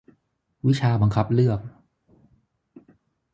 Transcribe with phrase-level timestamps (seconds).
[0.67, 1.59] วิชาบังคับเลือก